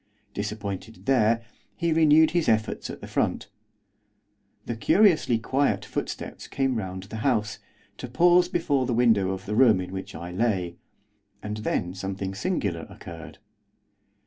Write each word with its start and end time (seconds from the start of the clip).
Disappointed 0.33 1.05
there, 1.05 1.45
he 1.75 1.93
renewed 1.93 2.31
his 2.31 2.49
efforts 2.49 2.89
at 2.89 3.01
the 3.01 3.07
front. 3.07 3.49
The 4.65 4.75
curiously 4.75 5.37
quiet 5.37 5.85
footsteps 5.85 6.47
came 6.47 6.79
round 6.79 7.03
the 7.03 7.17
house, 7.17 7.59
to 7.99 8.07
pause 8.07 8.49
before 8.49 8.87
the 8.87 8.95
window 8.95 9.29
of 9.29 9.45
the 9.45 9.53
room 9.53 9.79
in 9.79 9.91
which 9.93 10.15
I 10.15 10.31
lay, 10.31 10.77
and 11.43 11.57
then 11.57 11.93
something 11.93 12.33
singular 12.33 12.87
occurred. 12.89 13.37